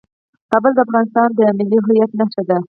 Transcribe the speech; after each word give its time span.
کابل 0.51 0.71
د 0.75 0.79
افغانستان 0.85 1.27
د 1.37 1.39
ملي 1.57 1.77
هویت 1.85 2.11
نښه 2.19 2.41
ده. 2.49 2.57